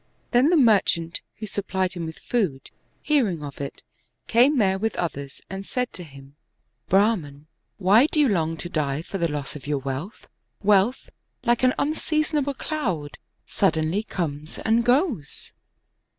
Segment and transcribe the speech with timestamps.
[0.31, 2.71] Then the merchant, who supplied him with food,
[3.03, 3.83] hearing of it,
[4.25, 6.35] came there with others, and said to him,"
[6.89, 7.45] Brahman,
[7.77, 10.25] why do you long to die for the loss of your wealth?
[10.63, 11.11] Wealth,
[11.43, 15.53] like an unseasonable cloud, suddenly comes and goes."